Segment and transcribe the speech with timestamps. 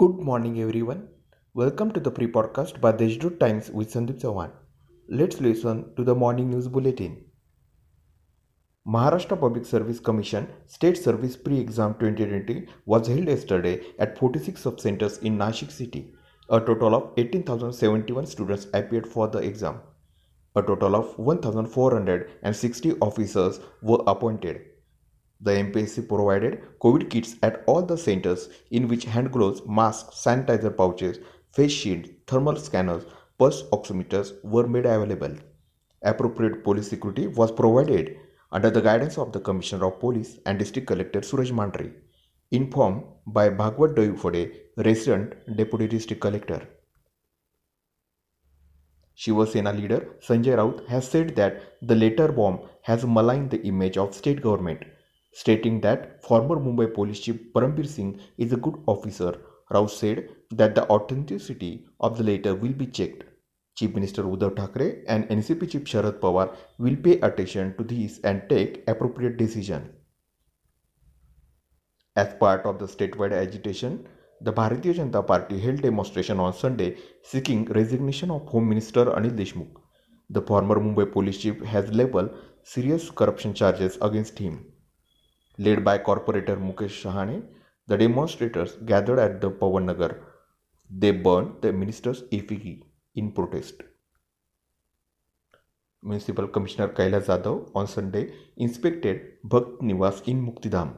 [0.00, 1.00] Good morning, everyone.
[1.52, 4.52] Welcome to the pre podcast by Deshdoot Times with Sandeep Chauhan.
[5.20, 7.18] Let's listen to the morning news bulletin.
[8.94, 14.80] Maharashtra Public Service Commission State Service Pre Exam 2020 was held yesterday at 46 sub
[14.80, 16.02] centers in Nashik city.
[16.48, 19.80] A total of 18,071 students appeared for the exam.
[20.56, 24.62] A total of 1,460 officers were appointed.
[25.42, 30.76] The MPSC provided COVID kits at all the centers in which hand gloves, masks, sanitizer
[30.76, 31.18] pouches,
[31.52, 33.04] face shields, thermal scanners,
[33.38, 35.34] pulse oximeters were made available.
[36.02, 38.16] Appropriate police security was provided
[38.52, 41.94] under the guidance of the Commissioner of Police and District Collector Suraj Mandhare,
[42.50, 46.68] informed by Bhagwat Doiphode, resident Deputy District Collector.
[49.14, 53.96] Shiv Sena leader Sanjay Raut has said that the letter bomb has maligned the image
[53.96, 54.82] of state government
[55.32, 59.38] Stating that former Mumbai police chief Parambir Singh is a good officer,
[59.70, 63.24] Raut said that the authenticity of the letter will be checked.
[63.76, 68.42] Chief Minister Uddhav Thackeray and NCP Chief Sharad Pawar will pay attention to this and
[68.48, 69.90] take appropriate decision.
[72.16, 74.08] As part of the statewide agitation,
[74.40, 79.76] the Bharatiya Janata Party held demonstration on Sunday seeking resignation of Home Minister Anil Deshmukh.
[80.28, 82.30] The former Mumbai police chief has leveled
[82.64, 84.66] serious corruption charges against him.
[85.64, 87.42] Led by corporator Mukesh Shahane,
[87.86, 90.12] the demonstrators gathered at the Pawan Nagar.
[90.88, 92.82] They burned the minister's effigy
[93.14, 93.82] in protest.
[96.02, 100.94] Municipal Commissioner Kailash Jadhav on Sunday inspected Bhakt Niwas in Muktidham.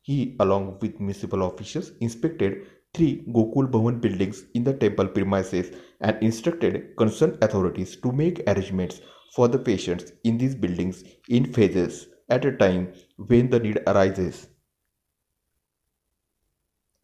[0.00, 6.16] He, along with municipal officials, inspected three Gokul Bhavan buildings in the temple premises and
[6.22, 9.02] instructed concerned authorities to make arrangements
[9.36, 12.06] for the patients in these buildings in phases
[12.36, 14.48] at a time when the need arises.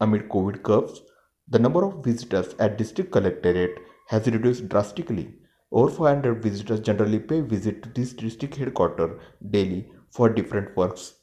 [0.01, 1.01] Amid COVID curves,
[1.47, 5.27] the number of visitors at district collectorate has reduced drastically.
[5.71, 9.19] Over 500 visitors generally pay visit to this district headquarters
[9.55, 11.13] daily for different works.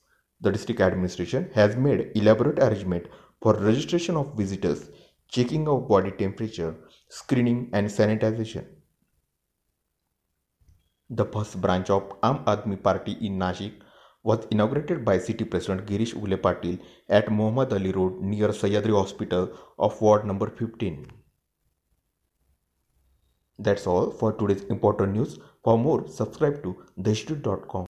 [0.41, 3.07] The district administration has made elaborate arrangement
[3.41, 4.91] for registration of visitors,
[5.29, 6.75] checking of body temperature,
[7.09, 8.67] screening and sanitization.
[11.09, 13.75] The first branch of Aam Aadmi Party in Nashik
[14.29, 16.79] was inaugurated by City President Girish Ule Patil
[17.09, 21.07] at Mohammad Ali Road near Sahyadri Hospital of Ward number 15.
[23.59, 25.39] That's all for today's important news.
[25.65, 27.87] For more, subscribe to theinstitute.com.